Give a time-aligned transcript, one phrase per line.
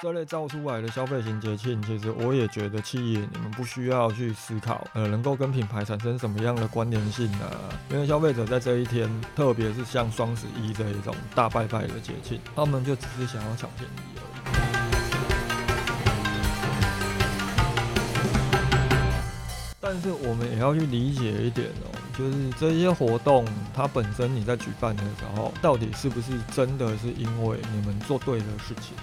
[0.00, 7.50] 这类造出来的消费型节庆，其实我也觉得企业你们不需要去思考，呃，能够跟品牌产生什么样的关联性呢？
[7.90, 14.28] 因为消费者在这一天，特别是像双十一这一种大拜拜的节庆，他们就只是想要抢便宜而已。
[19.80, 23.44] 但是我们也要去理解一点哦，就是这些活动
[23.74, 28.94] 它本身你在举办的时候，到底是不是真的是因为你们做对的事情？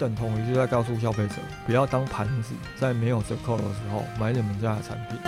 [0.00, 1.34] 等同于是在告诉消费者，
[1.66, 5.18] 不要当盘子，在没有折扣的时候买你们家的产品。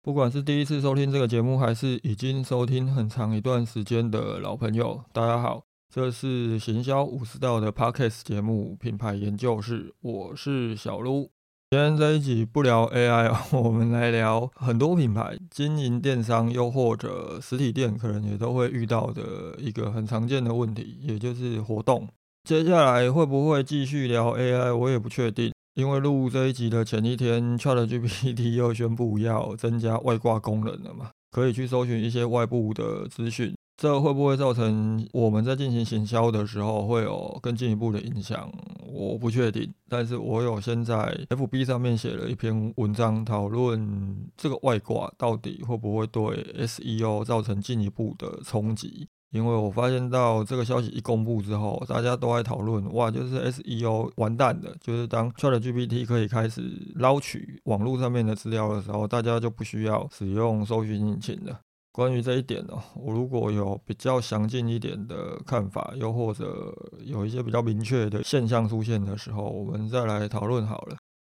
[0.00, 11.33] 不管是第一次收听这个节目，还是已经收听很长一段时间的老朋友，大家好，这是行销五十道的 Podcast 节目品牌研究室，我是小卢。
[11.74, 22.06] 今天这一集不聊 AI， 我们来聊很多品牌经营电商，又或者实体店，可能也都会遇到的一个很常见的问题，也就是活动。
[22.44, 33.52] 接下来会不会继续聊 AI，我也不确定，因为录这一集的前一天，ChatGPT 又宣布要增加外挂功能了嘛，可以去搜寻一些外部的资讯。
[33.84, 38.50] 这会不会造成我们在进行行销的时候会有更进一步的影响？
[38.90, 39.70] 我不确定。
[39.90, 46.24] 但是我有先在 FB 上面写了一篇文章，讨论这个外挂到底会不会对
[46.66, 49.06] SEO 造成进一步的冲击。
[49.32, 54.74] 因为我发现到这个消息一公布之后，大家都在讨论，哇，就是 SEO 完蛋了。
[54.80, 56.62] 就是当 ChatGPT 可以开始
[56.94, 61.60] 捞取网络上面的资料的时候，大家就不需要使用搜寻引擎了。
[61.94, 70.96] 关于这一点呢，我如果有比较详尽一点的看法，又或者有一些比较明确的现象出现的时候，我们再来讨论好了。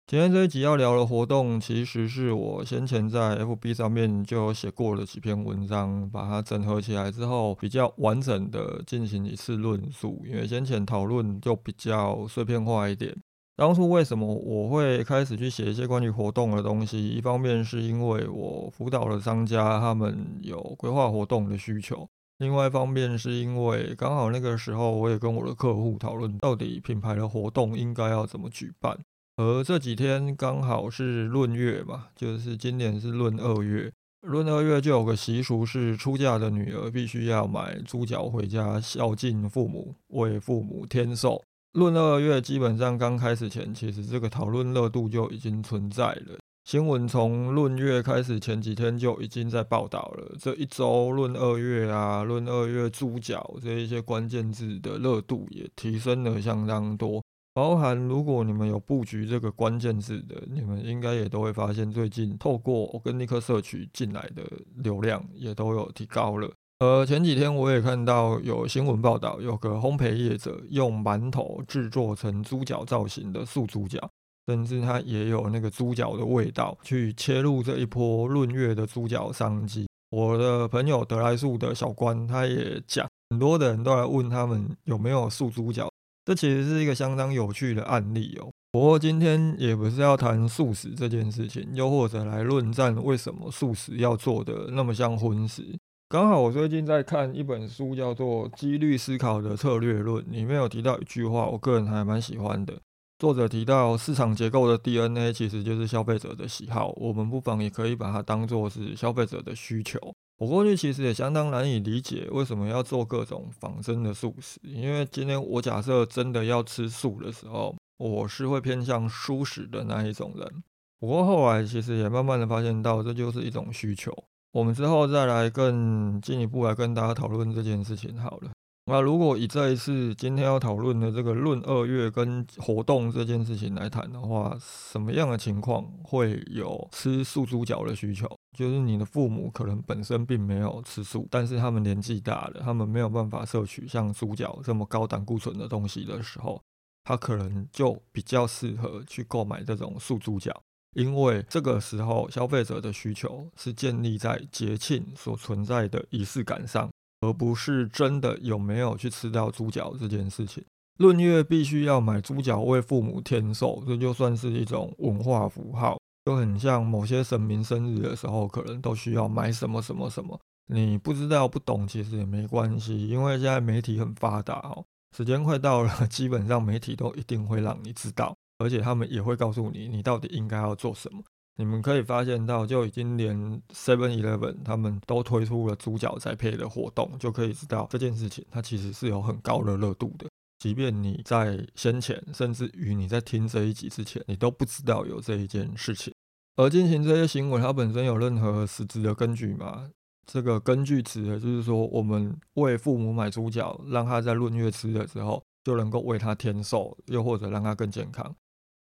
[0.07, 10.23] 今天这一集要聊的活动，其实是我先前在 FB 上面就有写过的几篇文章，把它整合起来之后，比较完整的进行一次论述。
[10.25, 13.13] 因为先前讨论就比较碎片化一点。
[13.57, 17.09] 当初为什么我会开始去写一些关于活动的东西？
[17.09, 28.99] 一方面是因为我辅导的商家他们有规划活动的需求，另外一方面是因为刚好那个时候我也跟我的客户讨论，到底品牌的活动应该要怎么举办。
[29.37, 33.93] 而这几天刚好是闰月嘛，就是今年是闰二月，
[34.23, 41.41] 闰二月就有个习俗是出嫁的女儿必须要买猪脚回家孝敬父母，为父母添寿。
[41.75, 46.39] 论二月基本上刚开始前，其实这个讨论热度就已经存在了。
[46.65, 50.37] 新闻从论月开始前几天就已经在报道了。
[50.39, 57.21] 这一周论二月啊，论二月猪脚这一些关键字的热度也提升了相当多。
[57.53, 64.45] 包含如果你们有布局这个关键字的，你们应该也都会发现，最近透过我跟尼克社区进来的
[64.77, 66.49] 流量也都有提高了。
[66.81, 74.11] 呃，前几天我也看到有新闻报道，有个烘焙业者用馒头制作成猪脚造型的素猪脚，
[74.49, 79.87] 甚至它也有那个猪脚的味道，去切入这一波论月的猪脚商机。
[80.11, 85.89] 我的朋友德来素的小关，他也讲，很多的人都来问他们有没有素猪脚，
[86.25, 88.51] 这其实是一个相当有趣的案例哦。
[88.73, 95.65] 不过今天也不是要谈素食这件事情，又或者来论战为什么素食要做的那么像荤食。
[96.09, 102.79] 刚好我最近在看一本书，叫做《几率思考的策略论》，里面有提到一句话，我个人还蛮喜欢的。
[103.19, 109.99] 作者提到，市场结构的 DNA 其实就是消费者的喜好，我们不妨也可以把它当做是消费者的需求。
[110.39, 114.61] 我过去其实也相当难以理解，为什么要做各种仿真的素食？
[114.63, 120.63] 因为今天我假设真的要吃素的时候，我是会偏向素食的那一种人。
[121.01, 124.13] 不过后来其实也慢慢的发现到，这就是一种需求。
[124.55, 128.53] 我们之后再来更进一步来跟大家讨论这件事情好了。
[128.87, 138.29] 那如果以这一次今天要讨论的这个闰二月跟活动这件事情来谈的话，什么样的情况会有吃素猪脚的需求？
[138.57, 146.63] 就是你的父母可能本身并没有吃素，但是他们年纪大了，他们没有办法摄取像猪脚这么高胆固醇的东西的时候，
[147.03, 150.63] 他可能就比较适合去购买这种素猪脚。
[150.95, 160.65] 因为这个时候，消费者的需求是建立在节庆所存在的仪式感上，而不是真的有没有去吃到猪脚这件事情。
[160.99, 170.39] 闰月必须要买猪脚为父母添寿，这就算是一种文化符号，就很像某些神明生日的时候，可能都需要买什么什么什么。
[170.69, 174.85] 你不知道不懂，其实也没关系，因为现在媒体很发达哦，
[175.17, 178.37] 时间快到了， 基本上媒体都一定会让你知道。
[178.59, 181.23] 而且他们也会告诉你，你到底应该要做什么。
[181.57, 183.37] 你们可以发现到，就已经连
[183.73, 190.27] Seven Eleven 他们都推出了猪脚栽培的活动，就可以知道这件事情它其实是有很高的热度的。
[190.59, 196.13] 即便你在先前，甚至于你在听这一集之前，你都不知道有这一件事情。
[196.57, 199.91] 而进行这些行为，它本身有任何实质的根据吗？
[200.27, 208.35] 这个根据指的就是说，我们为父母买猪脚，让他在闰月吃的时候就能够为他添寿，又或者让他更健康，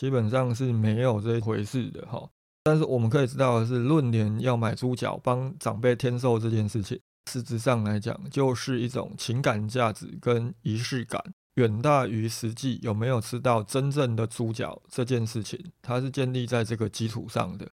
[0.02, 2.28] 基本上是没有这一回事的哈。
[2.64, 6.98] 但是我们可以知道的是，论年要买猪脚帮长辈添寿这件事情，
[7.30, 11.22] 实质上来讲，就是一种情感价值跟仪式感，
[11.54, 17.68] 远大于实际有没有吃到真正的猪脚这件事情，它是建立在这个基础上的。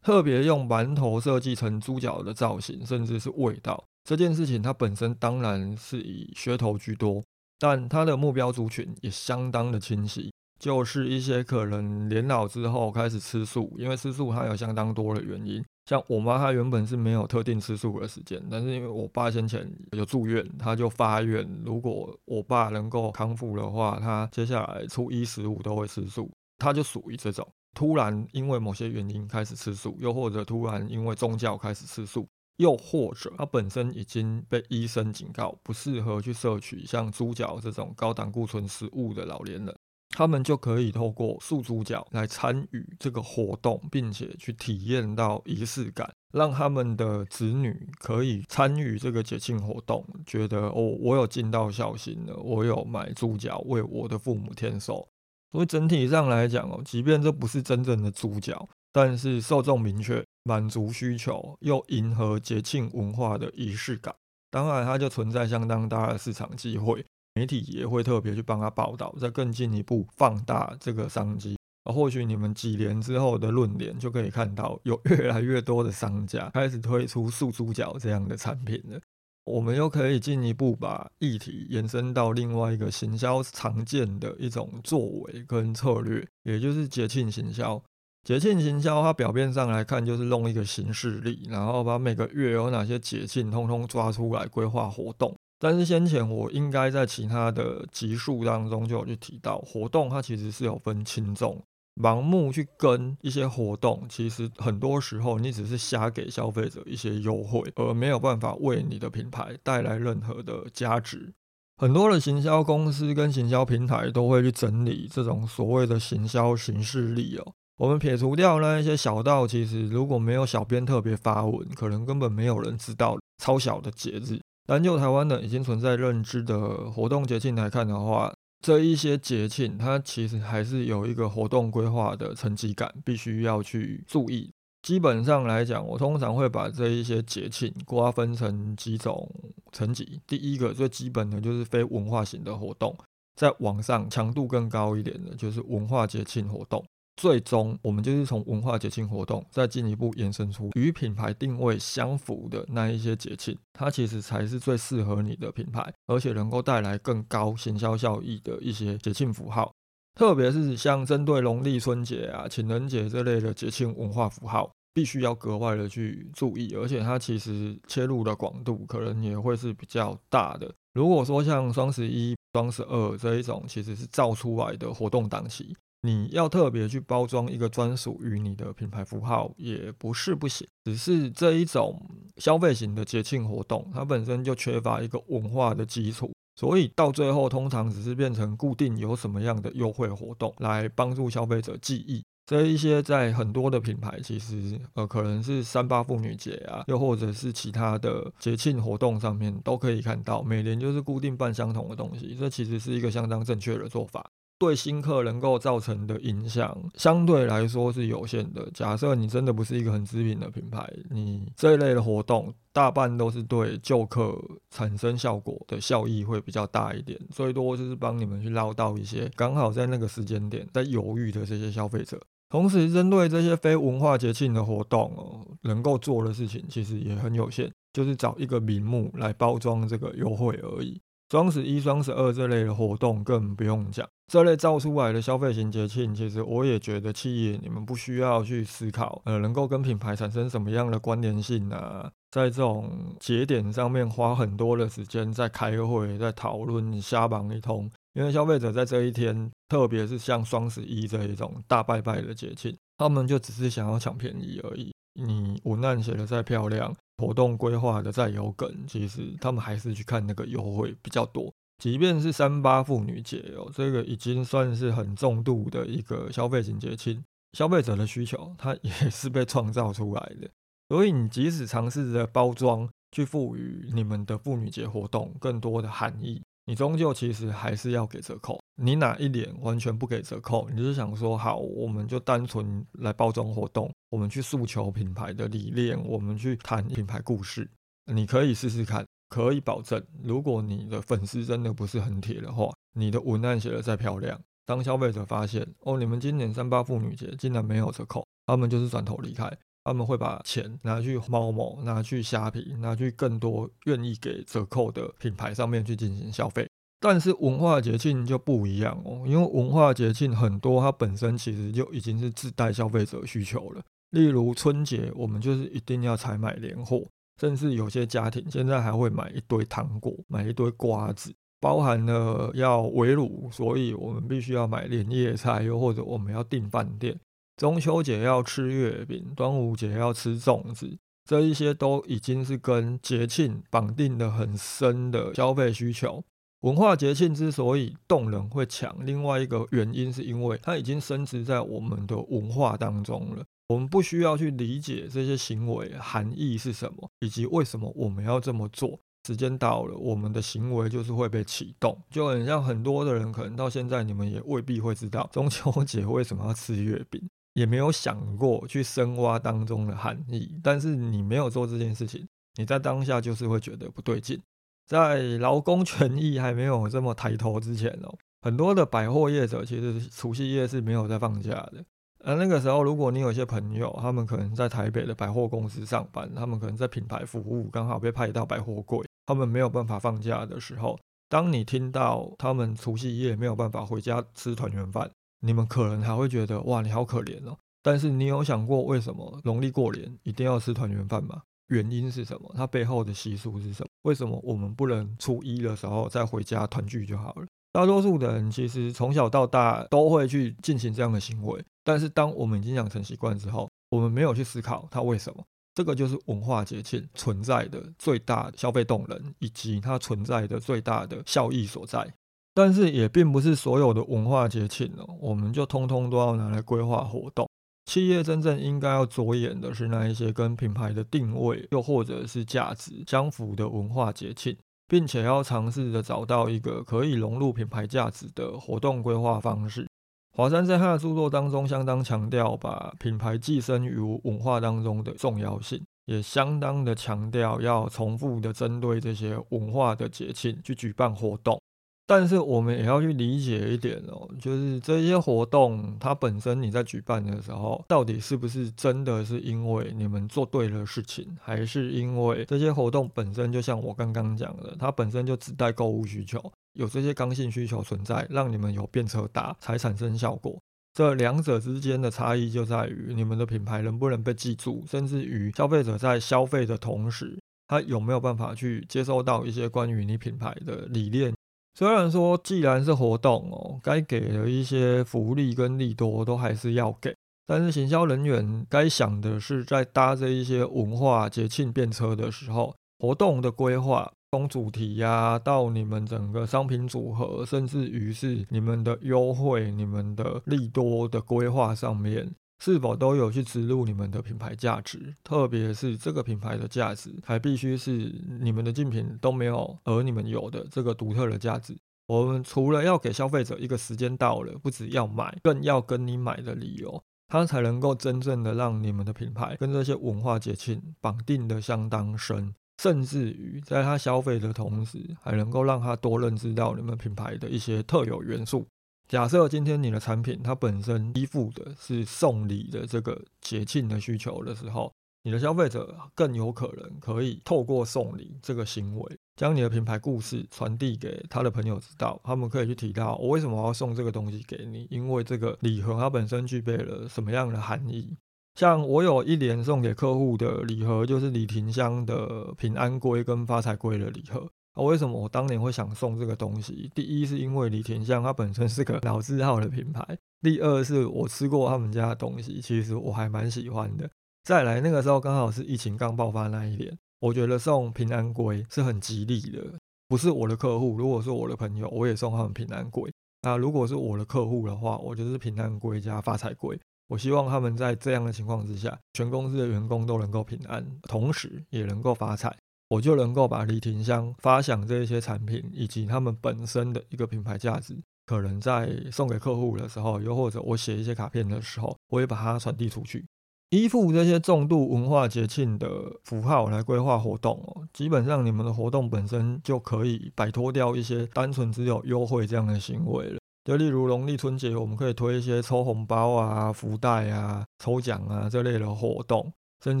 [0.04, 7.24] 特别用馒头设计成猪脚的造型，甚至是味道这件事情，它本身当然是以噱头居多，
[7.58, 10.30] 但它的目标族群也相当的清晰。
[10.58, 15.64] 就是一些可能年老之后开始吃素，因为吃素它有相当多的原因。
[15.86, 26.30] 像我妈她原本是没有特定吃素的时间，但是因为我爸先前有住院，她就发愿，如果我爸能够康复的话，她接下来初一十五都会吃素。
[26.58, 32.26] 她就属于这种突然因为某些原因开始吃素，又或者突然因为宗教开始吃素，
[32.56, 39.74] 又或者他本身已经被医生警告不适合去摄取像猪脚这种高胆固醇食物的老年人。
[40.18, 55.06] 他们就可以透过素猪脚来参与这个活动，并且去体验到仪式感，让他们的子女可以参与这个节庆活动，觉得哦，我有尽到孝心了，我有买猪脚为我的父母添寿。
[55.52, 64.12] 所以整体上来讲哦，即便这不是真正的猪脚，但是受众明确，满足需求，又迎合节庆文化的仪式感，
[64.50, 67.06] 当然它就存在相当大的市场机会。
[67.38, 71.56] 媒体也会特别去帮他报道，再更进一步放大这个商机。
[71.84, 79.00] 而或许你们几年之后的论点就可以看到，有越来越多的商家开始推出素猪脚这样的产品了。
[79.44, 87.80] 我们又可以进一步把议题延伸到另外一个行销常见的一种作为跟策略，也就是节庆行销。
[88.26, 95.34] 节庆行销它表面上来看就是弄一个形式力，然后把每个月有哪些节庆通通抓出来规划活动。
[95.60, 101.60] 但是先前我应该在其他的集数当中就有去提到，活动它其实是有分轻重，
[102.00, 111.34] 盲目去跟一些活动，其实很多时候你只是瞎给消费者一些优惠，而没有办法为你的品牌带来任何的价值。
[111.76, 117.52] 很多的行销公司跟行销平台都会去整理这种所谓的行销形式力哦。
[117.78, 124.40] 我们撇除掉那一些小到其实如果没有小编特别发文，可能根本没有人知道超小的节日。
[124.68, 128.30] 单就台湾的已经存在认知的活动节庆来看的话，
[128.60, 134.50] 这一些节庆它其实还是有一个活动规划的层级感，必须要去注意。
[134.82, 139.26] 基本上来讲，我通常会把这一些节庆瓜分成几种
[139.72, 140.20] 层级。
[140.26, 142.94] 第一个最基本的就是非文化型的活动，
[143.36, 146.84] 在网上强度更高一点的就是文化节庆活动。
[147.18, 159.72] 最终，我们就是从文化节庆活动再进一步延伸出与品牌定位相符的那一些节庆，它其实才是最适合你的品牌，而且能够带来更高行销效益的一些节庆符号。
[160.14, 170.72] 特别是像针对农历春节啊、情人节这类的节庆文化符号，必须要格外的去注意，而且它其实切入的广度可能也会是比较大的。
[170.94, 175.76] 如果说像双十一、双十二这一种，其实是造出来的活动档期。
[176.02, 180.66] 你要特别去包装一个专属于你的品牌符号，也不是不行。
[180.84, 182.00] 只是这一种
[182.36, 192.22] 消费型的节庆活动，它本身就缺乏一个文化的基础，所以到最后通常只是变成固定有什么样的优惠活动来帮助消费者记忆。
[192.46, 202.34] 这一些在很多的品牌，其实呃可能是三八妇女节啊，又或者是其他的节庆活动上面都可以看到，每年就是固定办相同的东西。
[202.38, 204.30] 这其实是一个相当正确的做法。
[204.58, 208.68] 对新客能够造成的影响相对来说是有限的。
[208.74, 214.36] 假设你真的不是一个很知名的品牌，你这一类的活动大半都是对旧客
[214.70, 222.20] 产生效果的效益会比较大一点，最多就是帮你们去捞到一些刚好在那个时间点在犹豫的这些消费者。
[222.50, 230.98] 同时，针对这些非文化节庆的活动哦，能够做的事情其实也很有限，就是找一个名目来包装这个优惠而已。
[231.30, 254.94] 双十一、双十二这类的活动更不用讲，这类造出来的消费型节庆，其实我也觉得企业你们不需要去思考，呃，能够跟品牌产生什么样的关联性啊，在这种节点上面花很多的时间在开会、在讨论、瞎忙一通，因为消费者在这一天，特别是像双十一这一种大拜拜的节庆，他们就只是想要抢便宜而已。
[255.18, 261.52] 你文案写的再漂亮，活动规划的再有梗，其实他们还是去看那个优惠比较多。
[261.78, 267.22] 即便是三八妇女节哦，这个已经算是很重度的一个消费型节庆，
[267.52, 270.50] 消费者的需求它也 是被创造出来的。
[270.88, 278.60] 所以你即使尝试着包装，去赋予你们的妇女节活动更多的含义，你终究其实还是要给折扣。
[278.76, 280.68] 你哪一点完全不给折扣？
[280.68, 287.66] 你就是想说好，我们就单纯来包装活动，我们去诉求品牌的理念，我们去谈品牌故事，
[288.12, 289.02] 你可以试试看。
[289.30, 299.50] 可以保证，如果你的粉丝真的不是很铁的话，你的文案写的再漂亮，当消费者发现哦，你们今年三八妇女节竟然没有折扣，他们就是转头离开，
[299.88, 306.68] 他们会把钱拿去猫某、拿去虾皮、拿去更多愿意给折扣的品牌上面去进行消费。
[307.00, 313.82] 但是文化节庆就不一样哦，因为文化节庆很多，它本身其实就已经是自带消费者需求了。
[314.10, 317.04] 例如春节，我们就是一定要采买年货。
[317.40, 327.16] 甚至有些家庭现在还会买一堆糖果，买一堆瓜子，包含了要围炉，所以我们必须要买年夜菜，又或者我们要订饭店。
[327.58, 336.22] 中秋节要吃月饼，端午节要吃粽子，这一些都已经是跟节庆绑定的很深的消费需求。
[336.60, 343.44] 文化节庆之所以动人会强，另外一个原因是因为它已经升值在我们的文化当中了。
[343.66, 349.00] 我们不需要去理解这些行为含义是什么，以及为什么我们要这么做。
[349.26, 360.58] 时间到了，我们的行为就是会被启动，就很像很多的人可能到现在你们也未必会知道中秋节为什么要吃月饼，也没有想过去深挖当中的含义。
[360.62, 364.40] 但是你没有做这件事情，你在当下就是会觉得不对劲。
[364.86, 371.84] 在劳工权益还没有这么抬头之前哦， 很多的百货业者其实除夕夜是没有在放假的。
[372.24, 380.98] 而那个时候，如果你有些朋友，他们可能在台北的百货公司上班，他们可能在品牌服务，刚好被派到百货柜，他们没有办法放假的时候，
[381.28, 385.08] 当你听到他们除夕夜没有办法回家吃团圆饭，
[385.40, 387.56] 你们可能还会觉得哇，你好可怜哦。
[387.82, 391.42] 但是你有想过为什么农历过年一定要吃团圆饭吗？
[391.68, 392.52] 原因是什么？
[392.56, 393.88] 它背后的习俗是什么？
[394.02, 397.46] 为什么我们不能初一的时候再回家团聚就好了？
[397.72, 405.44] 大多数的人其实从小到大都会去进行这样的行为，但是当我们已经养成习惯之后，我们没有去思考它为什么。
[405.74, 412.12] 这个就是文化节庆存在的最大消费动能，以及它存在的最大的效益所在。
[412.58, 417.48] 但是也并不是所有的文化节庆哦，我们就通通都要拿来规划活动。
[417.84, 424.56] 企业真正应该要着眼的是那一些跟品牌的定位又或者是价值相符的文化节庆。
[424.88, 429.86] 并且要尝试着找到一个可以融入品牌价值的活动规划方式。
[430.34, 441.60] 华山在他的著作当中相当强调把品牌寄生于文化当中的重要性，也相当的强调要重复的针对这些文化的节庆去举办活动。
[442.08, 460.58] 但是我们也要去理解一点哦，就是这些活动它本身你在举办的时候，到底是不是真的是因为你们做对了事情，还是因为这些活动本身就像我刚刚讲的，它本身就只带购物需求，有这些刚性需求存在，让你们有变车打才产生效果。
[460.94, 471.34] 这两者之间的差异就在于你们的品牌能不能被记住，甚至于消费者在消费的同时，他有没有办法去接收到一些关于你品牌的理念。
[471.78, 477.14] 虽然说，既然是活动哦，该给的一些福利跟利多都还是要给，
[477.46, 492.34] 但是行销人员该想的是，在搭这一些文化节庆便车的时候，活动的规划，从主题呀，到你们整个商品组合，甚至于是你们的优惠、你们的利多的规划上面。
[492.58, 495.14] 是否都有去植入你们的品牌价值？
[495.22, 501.76] 特别是这个品牌的价值，还必须是你们的竞品都没有，而你们有的这个独特的价值。
[502.06, 518.66] 我们除了要给消费者一个时间到了，不只要买，更要跟你买的理由，它才能够真正的让你们的品牌跟这些文化节庆绑定的相当深，甚至于在他消费的同时，还能够让他多认知到你们品牌的一些特有元素。
[519.08, 532.20] 假设今天你的产品它本身依附的是送礼的这个节庆的需求的时候，你的消费者更有可能可以透过送礼这个行为，将你的品牌故事传递给他的朋友知道。
[532.22, 538.14] 他们可以去提到我为什么要送这个东西给你，因为这个礼盒它本身具备了什么样的含义。
[538.56, 544.50] 像我有一年送给客户的礼盒，就是李廷香的平安龟跟发财龟的礼盒。
[544.82, 546.90] 为什么我当年会想送这个东西？
[546.94, 554.08] 第一是因为李田香它本身是个老字号的品牌，第二是我吃过他们家的东西，其实我还蛮喜欢的。
[554.44, 559.62] 再来那个时候刚好是疫情刚爆发那一年，我觉得送平安龟是很吉利的。
[560.08, 563.12] 不是我的客户，如果是我的朋友，我也送他们平安龟。
[563.42, 566.80] 那如果是我的客户的话，我就是平安龟加发财龟。
[567.08, 572.56] 我希望他们在这样的情况之下，全公司的员工都能够平安，同时也能够发财。
[572.88, 583.26] 我就能够把李廷香发想这一些产品以及他们本身的一个品牌价值，可能在送给客户的时候，又或者我写一些卡片的时候，我也把它传递出去。
[583.70, 585.88] 依附这些重度文化节庆的
[586.24, 593.38] 符号来规划活动哦，基本上你们的活动本身就可以摆脱掉一些单纯只有优惠这样的行为了。
[593.64, 600.00] 就例如农历春节，我们可以推一些抽红包啊、福袋啊、抽奖啊这类的活动，甚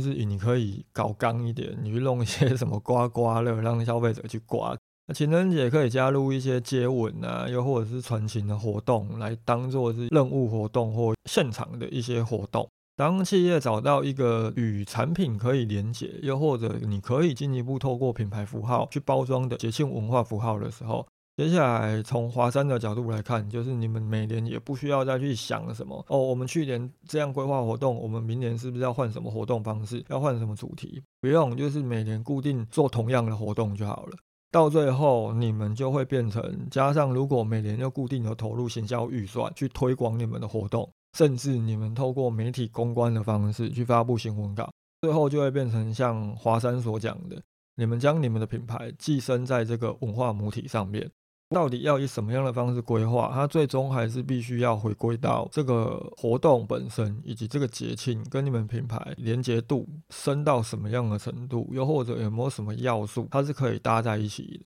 [0.00, 4.76] 至于你可以搞刚一点，你去弄一些什么刮刮乐，让消费者去刮。
[5.14, 12.68] 情人节可以加入一些接吻啊，又或者是传情的活动，来当做是任务活动或现场的一些活动。
[12.94, 21.06] 当企业找到一个与产品可以连接，又或者你可以进一步透过品牌符号去包装的节庆文化符号的时候，
[21.38, 31.00] 接下来从华山的角度来看，就是你们每年也不需要再去想什么哦，我们去年这样规划活动，我们明年是不是要换什么活动方式，要换什么主题？
[31.20, 34.16] 不用，就是每年固定做同样的活动就好了。
[34.50, 40.90] 到最后，你们就会变成加上，如果每年要固定的投入行销预算去推广你们的活动。
[41.16, 44.68] 甚至你们透过媒体公关的方式去发布新闻稿，
[45.02, 47.40] 最后就会变成像华山所讲的，
[47.76, 51.08] 你们将你们的品牌寄生在这个文化母体上面。
[51.50, 53.30] 到底要以什么样的方式规划？
[53.32, 64.60] 它最终还是必须要回归到这个活动本身，以及这个节庆跟你们品牌连接度深到什么样的程度，又或者有没有什么要素它是可以搭在一起的。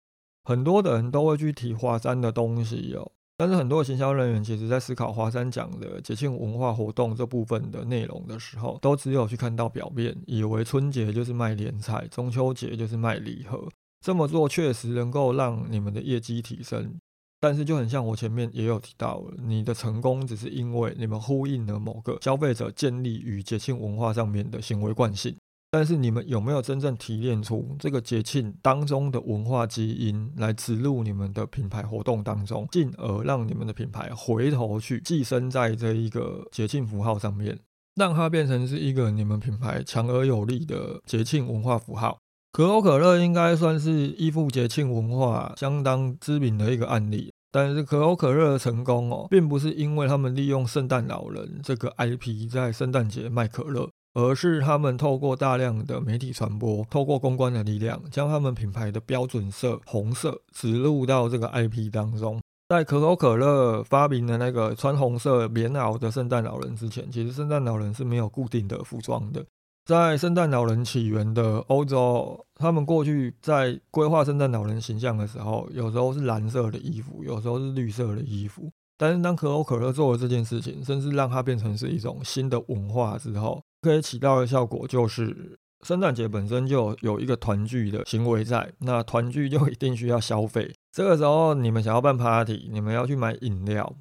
[0.44, 3.12] 很多的人都会去提华山的东西哦。
[3.36, 13.68] 但是很多行销人员其实在思考华山讲的节庆文化活动这部分的内容的时候，都只有去看到表面，以为春节就是卖年菜，中秋节就是卖礼盒。
[14.02, 16.98] 这么做确实能够让你们的业绩提升，
[17.40, 25.36] 但是就很像我前面也有提到，你的成功只是因为你们呼应了某个消费者建立与节庆文化上面的行为惯性。
[25.70, 37.58] 但是你们有没有真正提炼出这个节庆当中的文化基因来植入你们的品牌活动当中，进而让你们的品牌回头去寄生在这一个节庆符号上面，
[37.94, 42.18] 让它变成是一个你们品牌强而有力的节庆文化符号？
[42.52, 53.88] 可口可乐应该算是依附节庆文化相当知名的一个案例，但是可口可乐的成功哦，并不是因为他们利用圣诞老人这个 IP 在圣诞节卖可乐。
[54.14, 62.38] 而是他们透过大量的媒体传播，透过公关的力量，将他们品牌的标准色红色植入到这个 IP 当中。
[62.68, 69.42] 在可口可乐发明的那个穿红色棉袄的圣诞老人之前，其实圣诞老人是没有固定的服装的。
[69.84, 78.70] 在圣诞老人起源的欧洲，他们过去在规划圣诞老人形象的时候，有时候是蓝色的衣服，有时候是绿色的衣服。
[78.96, 90.72] 但是当可口可乐做了这件事情，甚至让它变成是一种新的文化之后，可以起到的效果就是，圣诞节本身就有一个团聚的行为在，那团聚就一定需要消费。
[90.92, 93.92] 这个时候你们想要办 party，你们要去买饮料。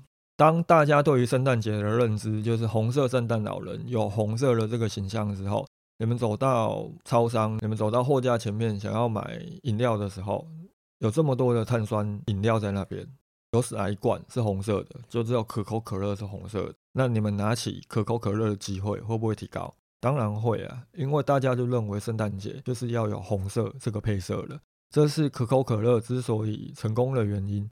[0.42, 5.68] 当大家对于圣诞节的认知就是红色圣诞老人有红色的这个形象的时候，
[6.00, 10.48] 你们走到超商，你们走到货架前面想要买饮料的时候，
[10.98, 13.08] 有这么多的碳酸饮料在那边。
[13.52, 16.74] 有史来一罐是红色的，就只有可口可乐是红色。
[16.94, 19.72] 那你们拿起可口可乐的机会会不会提高？
[20.00, 24.58] 当然会啊，因为大家就认为圣诞节就是要有红色这个配色了。
[24.90, 27.70] 这是可口可乐之所以成功的原因。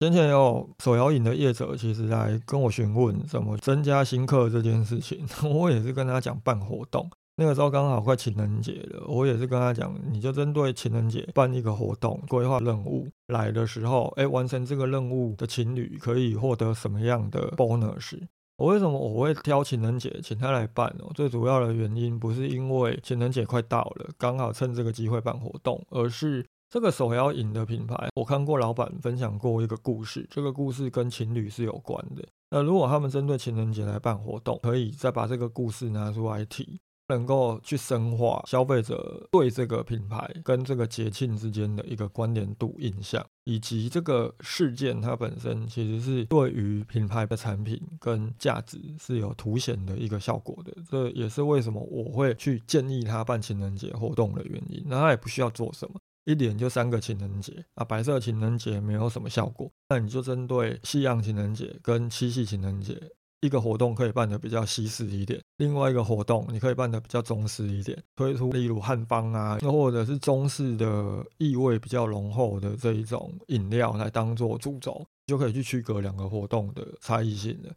[0.00, 7.10] 先前有手摇饮的业者其实来跟我询问怎么增加新客这件事情， 我也是跟他讲办活动。
[7.36, 18.18] 那个时候刚好快情人节了，我也是跟他讲，你就针对情人节办一个活动，规划任务来的时候，哎，完成这个任务的情侣可以获得什么样的 bonus？
[18.56, 21.10] 我为什么我会挑情人节请他来办哦？
[21.14, 32.24] 最主要的原因不是因为情人节快到了，刚好趁这个机会办活动，而是这个手摇饮的品牌，我看过老板分享过一个故事，这个故事跟情侣是有关的。
[32.50, 36.80] 那如果他们针对情人节来办活动，可以再把这个故事拿出来提。
[37.08, 50.72] 能够去深化消费者对这个品牌跟这个节庆之间的一个关联度印象，以及这个事件它本身其实是对于品牌的产品跟价值是有凸显的一个效果的。
[50.88, 54.80] 这也是为什么我会去建议他办情人节活动的原因。
[54.86, 63.00] 那他也不需要做什么，一年就三个情人节啊，白色情人节没有什么效果，那你就针对西洋情人节跟七夕情人节。
[63.42, 77.72] 一个活动可以办得比较西式一点，另外一个活动你可以办得比较中式一点，推出例如汉方啊，又或者是中式的意味比较浓厚的这一种饮料来当做主轴，就可以去区隔两个活动的差异性了。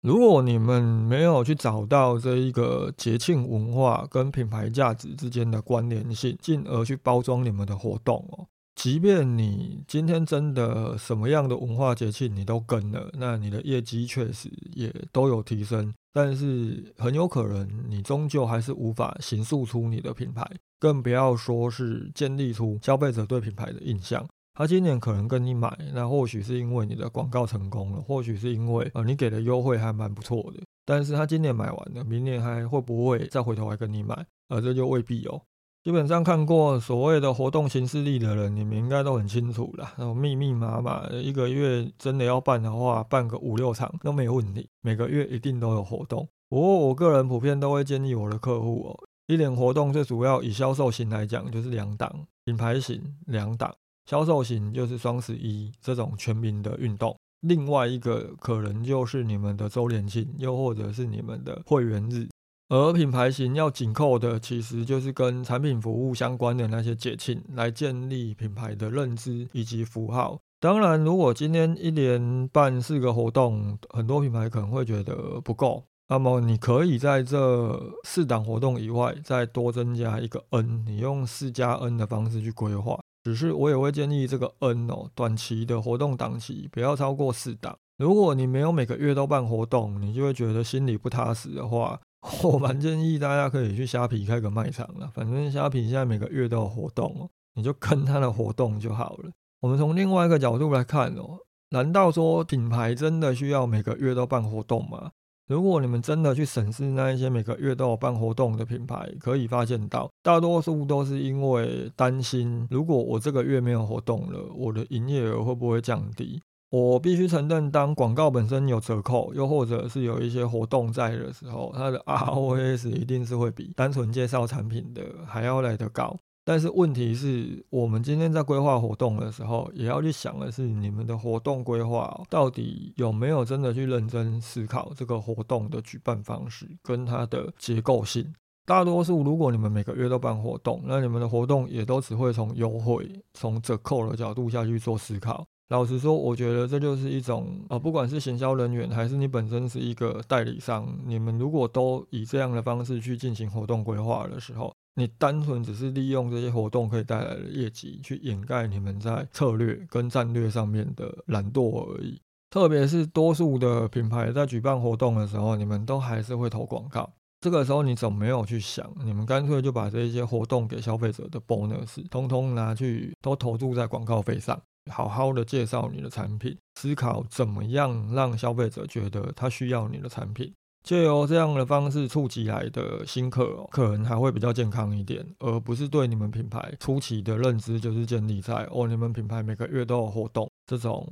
[0.00, 8.46] 如果你们没有去找到这一个节庆文化跟品牌价值之间的关联性，进而去包装你们的活动哦。
[8.76, 24.24] 即便你今天真的什么样的文化节庆你都跟了，那你的业绩确实也都有提升，但是很有可能你终究还是无法形塑出你的品牌，更不要说是建立出消费者对品牌的印象。
[24.58, 34.26] 他今年可能跟你买，那或许是因为你的广告成功了，或许是因为呃你给的优惠还蛮不错的，但是他今年买完了，明年还会不会再回头来跟你买？
[34.48, 35.40] 呃，这就未必哦。
[35.84, 39.92] 基本上看过所谓的活动形式力的人，你们应该都很清楚了。
[39.96, 44.68] 那种密密麻麻，一个月真的要办的话，办个五六场都没有问题。
[44.82, 46.28] 每个月一定都有活动。
[46.48, 53.72] 不过我个人普遍都会建议我的客户哦，一年活动最主要以销售型来讲，就是两档，品牌型两档，
[54.08, 57.14] 销售型就是双十一这种全民的运动。
[57.42, 62.26] 另外一个可能就是你们的周年庆，又或者是你们的会员日。
[62.70, 70.38] 而品牌型要紧扣的，其实就是跟产品服务相关的那些节庆，来建立品牌的认知以及符号。
[70.58, 82.98] 当然，如果今天一年办四个活动，很多品牌可能会觉得不够，那么你可以在这四档活动以外，再多增加一个 N，你用四加 N 的方式去规划。
[83.24, 87.76] 只是我也会建议这个 N 哦，短期的活动档期不要超过四档。
[87.98, 92.00] 如果你没有每个月都办活动，你就会觉得心里不踏实的话。
[92.42, 99.30] 我蛮建议大家可以去虾皮开个卖场了，反正虾皮现在每个月都有活动哦，你就跟它的活动就好了。
[99.60, 101.38] 我们从另外一个角度来看哦，
[101.70, 105.12] 难道说品牌真的需要每个月都办活动吗？
[105.48, 116.38] 如果你们真的去审视那一些每个月都有办活动的品牌，可以发现到大多数都是因为担心，如果我这个月没有活动了，我的营业额会不会降低？
[116.70, 126.14] 我必须承认，当广告本身有折扣，又或者是有一些活动在的时候，它的 ROAS 一定是会比单纯介绍产品的还要来得高。
[126.48, 138.32] 但是问题是我们今天在规划活动的时候，也要去想的是，你们的活动规划到底有没有真的去认真思考这个活动的举办方式跟它的结构性。
[138.64, 145.44] 大多数如果你们每个月都办活动，那你们的活动也都只会从优惠、从折扣的角度下去做思考。
[145.68, 162.20] 老实说，我觉得这就是一种啊，不管是行销人员还是你本身是一个代理商，你们如果都以这样的方式去进行活动规划的时候，你单纯只是利用这些活动可以带来的业绩去掩盖你们在策略跟战略上面的懒惰而已。
[162.50, 167.08] 特别是多数的品牌在举办活动的时候，你们都还是会投广告。
[167.40, 168.92] 这个时候你怎么没有去想？
[169.04, 174.60] 你们干脆就把这些活动给消费者的 bonus 通通拿去都投注在广告费上。
[174.90, 191.06] 好好的介绍你的产品，思考怎么样让消费者觉得他需要你的产品，借由这样的方式触及来的新客，可能还会比较健康一点，而不是对你们品牌初期的认知就是建立在哦，你们品牌每个月都有活动这种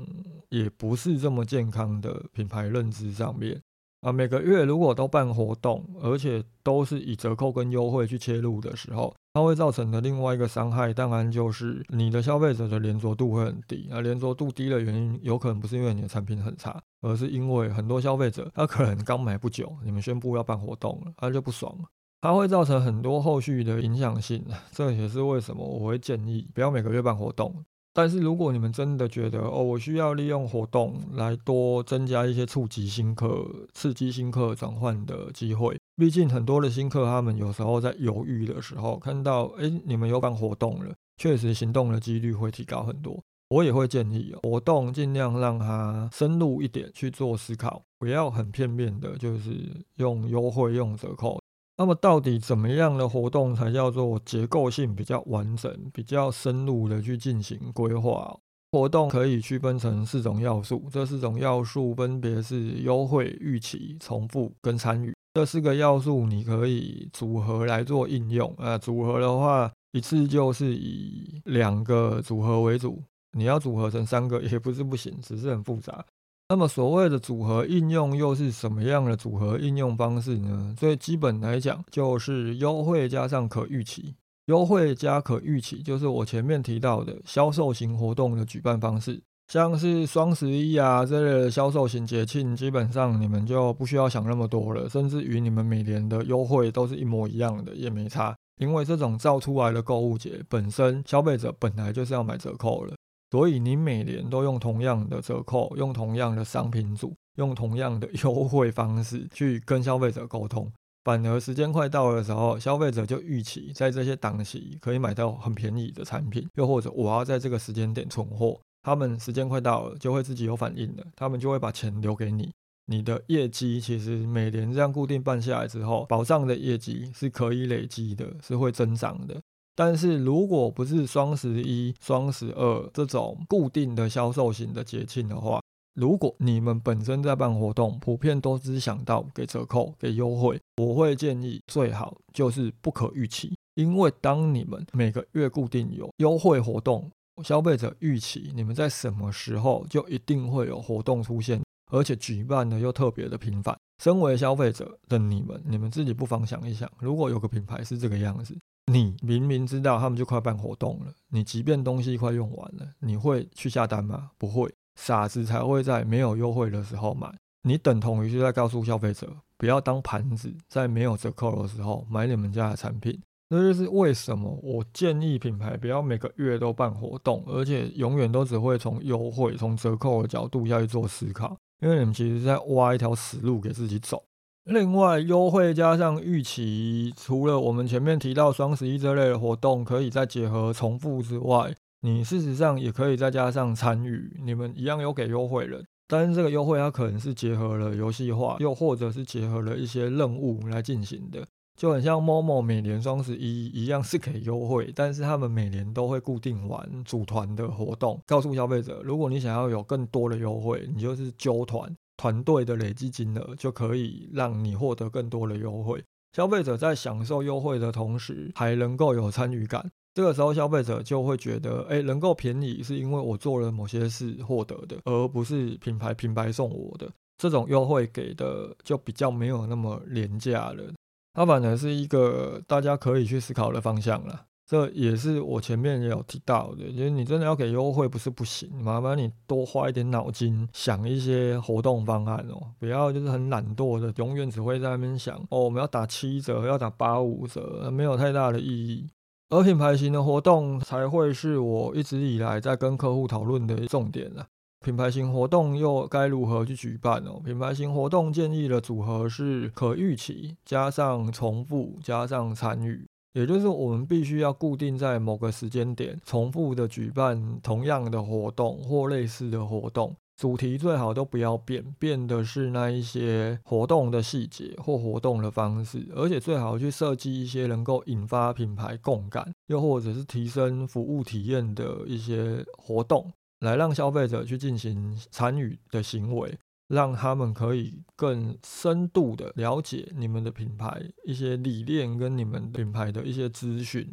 [0.49, 3.61] 也不是这么健康的品牌认知上面。
[4.07, 13.89] 啊，每个月如果都办活动，而且都是以折扣跟优惠去切入的时候，它会造成的另外一个伤害，当然就是你的消费者的连着度会很低。
[13.91, 21.89] 啊，连着度低的原因，有可能不是因为你的产品很差，而是因为很多消费者他可能刚买不久，你们宣布要办活动了，他就不爽了，
[22.21, 24.45] 它会造成很多后续的影响性。
[24.71, 27.65] 这也是为什么我会建议不要每个月办活动。
[27.97, 43.19] 但是如果你们真的觉得哦，我需要利用活动来多增加一些触及新客、刺激新客转换的机会，毕竟很多的新客他们有时候在犹豫的时候，看到哎你们有办活动了，确实行动的几率会提高很多。
[43.49, 49.51] 我也会建议活动尽量让他深入一点去做思考，不要很片面的，就是
[49.97, 51.41] 用优惠、用折扣。
[51.79, 58.35] 那么到底怎么样的活动才叫做结构性比较完整、比较深入的去进行规划？
[58.73, 65.15] 活动可以区分成四种要素，这四种要素分别是优惠、预期、重复跟参与。
[65.35, 68.77] 这四个要素你可以组合来做应用啊。
[68.79, 76.05] 组合的话，一次就是以两个组合为主，你要组合成三个也不是不行，只是很复杂。
[76.49, 80.73] 那么所谓的组合应用又是什么样的组合应用方式呢？
[80.79, 84.15] 最基本来讲，就是优惠加上可预期。
[84.47, 102.95] 优惠加可预期，就是我前面提到的销售型活动的举办方式，像是双十一啊这类的销售型节庆，基本上你们就不需要想那么多了，甚至于你们每年的优惠都是一模一样的，也没差，因为这种造出来的购物节本身，消费者本来就是要买折扣了，
[103.31, 110.73] 所以你每年都用同样的折扣，用同样的商品组，用同样的 优惠方式去跟消费者沟通。
[111.05, 122.51] 反而时间快到的时候，消费者就预期在这些档期可以买到很便宜的产品，又或者我要在这个时间点存货，他们时间快到了就会自己有反应的，他们就会把钱留给你。
[122.87, 129.41] 你的业绩其实每年这样固定办下来之后，保障的业绩是可以累积的，是会增长的。
[129.77, 135.61] 但是如果不是双十一、双十二这种固定的销售型的节庆的话，
[135.95, 147.11] 如果你们本身在办活动，普遍都只想到给折扣、给优惠，我会建议最好就是不可预期，因为当你们每个月固定有优惠活动，
[147.45, 151.63] 消费者预期你们在什么时候就一定会有活动出现，
[151.93, 153.77] 而且举办的又特别的频繁。
[154.03, 158.55] 身为消费者的你们，你们自己不妨想一想，如果有个品牌是这个样子，
[158.93, 164.31] 你明明知道他们就快办活动了，你即便东西快用完了，你会去下单吗？
[164.39, 164.73] 不会。
[164.95, 167.31] 傻子才会在没有优惠的时候买，
[167.65, 173.21] 你等同于是在告诉消费者不要当盘子，在没有折扣的时候买你们家的产品。
[173.49, 184.23] 那就是为什么我建议品牌不要每个月都办活动，而且永远都只会从优惠、从折扣的角度下去做思考，因为你们其实在挖一条死路给自己走。
[184.67, 191.73] 另外，优惠加上预期，除了我们前面提到双十一这类的活动，可以再结合重复之外。
[192.01, 216.03] 你事实上也可以再加上参与，你们一样有给优惠了，但是这个优惠它可能是结合了游戏化，又或者是结合了一些任务来进行的，就很像 Momo 每年双十一一样是给优惠，但是他们每年都会固定玩组团的活动，告诉消费者，如果你想要有更多的优惠，你就是揪团，团队的累计金额就可以让你获得更多的优惠。
[216.33, 219.91] 消费者在享受优惠的同时，还能够有参与感。
[220.13, 230.93] 这个时候，消费者就会觉得，哎，能够便宜是因为我做了某些事获得的，而不是品牌品牌送我的这种优惠给的就比较没有那么廉价了。
[231.35, 234.47] 它反而是一个大家可以去思考的方向了。
[234.69, 249.09] 这也是我前面也有提到的，就是你真的要给优惠不是不行，麻烦你多花一点脑筋想一些活动方案哦，不要就是很懒惰的，永远只会在那边想哦，我们要打七折，要打八五折，没有太大的意义。
[249.51, 254.45] 而品牌型的活动才会是我一直以来在跟客户讨论的重点了。
[254.85, 257.31] 品牌型活动又该如何去举办呢？
[257.45, 270.17] 品牌型活动建议的组合是可预期加上重复加上参与，也就是我们必须要固定在某个时间点重复的举办同样的活动或类似的活动。
[270.39, 294.09] 主题最好都不要变，变的是那一些活动的细节或活动的方式，而且最好去设计一些能够引发品牌共感，又或者是提升服务体验的一些活动，来让消费者去进行参与的行为，让他们可以更深度的了解你们的品牌一些理念跟你们品牌的一些资讯。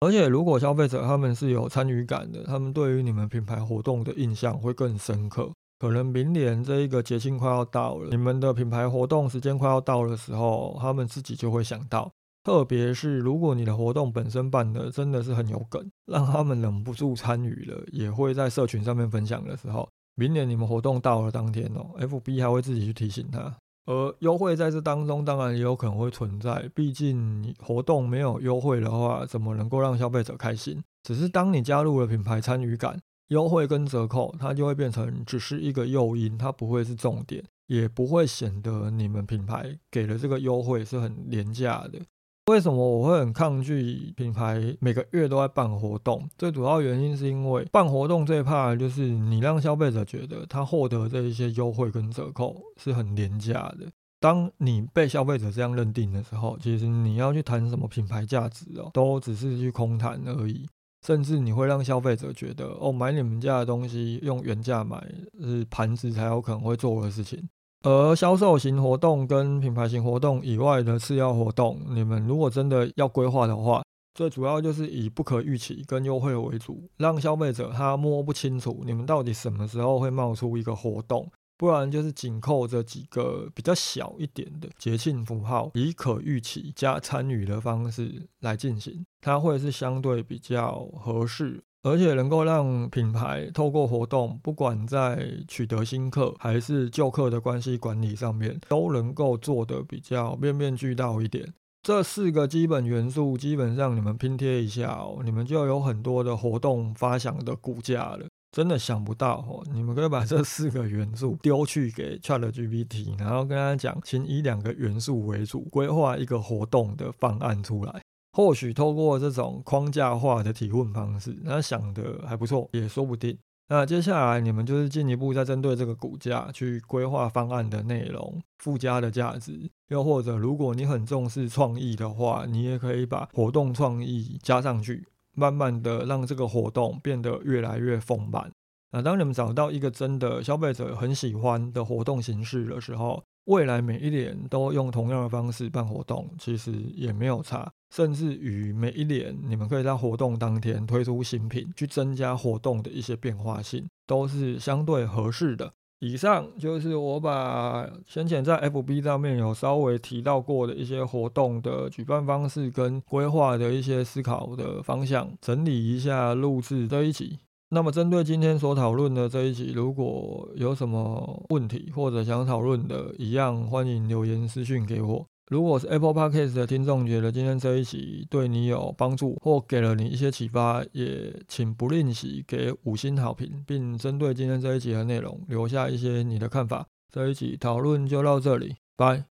[0.00, 5.50] 而且如果消费者他们是有参与感的，他们对于你们品牌活动的印象会更深刻。
[5.78, 12.10] 可能明年这一个节庆快要到了，你们的品牌活动时间快要到的时候，他们自己就会想到。
[12.44, 23.56] 特别是如果你的活动本身办的真的是很有梗，让他们忍不住参与了，也会在社群上面分享的时候，明年你们活动到了当天哦，FB 还会自己去提醒他。
[23.86, 30.82] 而优惠在这当中当然也有可能会存在，毕竟活动没有优惠的话，怎么能够让消费者开心？
[31.02, 33.00] 只是当你加入了品牌参与感。
[33.28, 41.98] 优惠跟折扣，它就会变成只是一个诱因，它不会是重点，也不会显得你们品牌给的这个优惠是很廉价的。
[42.46, 46.28] 为什么我会很抗拒品牌每个月都在办活动？
[46.36, 53.86] 最主要原因是因为办活动最怕的就是你让消费者觉得他获得这一些优惠跟折扣是很廉价的。
[54.18, 60.68] 当你被消费者这样认定的时候，其实你要去谈什么品牌价值哦，都只是去空谈而已。
[61.06, 65.04] 甚至你会让消费者觉得，哦，买你们家的东西用原价买
[65.40, 67.48] 是盘子才有可能会做的事情。
[67.82, 73.82] 而销售型活动跟品牌型活动以外的次要活动，你们如果真的要规划的话，
[74.14, 81.30] 最主要就是以不可预期跟优惠为主，让消费者他摸不清楚你们到底什么时候会冒出一个活动。
[81.58, 91.62] 不然就是紧扣着几个比较小一点的节庆符号，以可预期加参与的方式来进行，它会是相对比较合适。
[91.82, 101.52] 而且能够让品牌透过活动，不管在取得新客还是旧客的关系管理上面，都能够做得比较面面俱到一点。
[101.82, 108.26] 这四个基本元素，基本上你们拼贴一下哦，你们就有很多的活动发想的骨架了。
[108.52, 118.00] 真的想不到哦，你们可以把这四个元素丢去给 ChatGPT，然后跟他讲，请以两个元素为主，规划一个活动的方案出来。
[118.32, 123.36] 或许透过这种框架化的提问方式，那想的还不错，也说不定。
[123.68, 138.50] 那接下来你们就是进一步再针对这个骨架去规划方案的内容、附加的价值，又或者如果你很重视创意的话，你也可以把活动创意加上去，慢慢的让这个活动变得越来越丰满。
[138.90, 147.72] 那当你们找到一个真的消费者很喜欢的活动形式的时候，未来每一年都用同样的方式办活动，其实也没有差。
[147.94, 155.70] 甚至于每一年，你们可以在活动当天推出新品，去增加活动的一些变化性，都是相对合适的。
[156.00, 167.38] 以上就是我把先前在 FB 上面有稍微提到过的一些活动的举办方式跟规划的一些思考的方向，整理一下录制这一集。
[167.68, 175.26] 那么针对今天所讨论的这一集，如果有什么问题或者想讨论的，一样欢迎留言私讯给我。
[175.52, 186.86] 如果是 Apple Podcast 的听众觉得今天这一集对你有帮助，或给了你一些启发，也请不吝惜给五星好评，并针对今天这一集的内容留下一些你的看法。
[187.10, 189.31] 这一集讨论就到这里，拜。